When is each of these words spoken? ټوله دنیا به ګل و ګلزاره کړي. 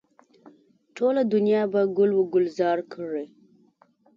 ټوله 0.95 1.21
دنیا 1.33 1.61
به 1.71 1.81
ګل 1.97 2.11
و 2.15 2.21
ګلزاره 2.33 2.83
کړي. 2.93 3.25